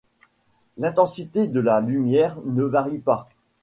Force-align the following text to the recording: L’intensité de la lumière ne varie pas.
L’intensité 0.79 1.45
de 1.45 1.59
la 1.59 1.79
lumière 1.79 2.39
ne 2.43 2.63
varie 2.63 2.97
pas. 2.97 3.29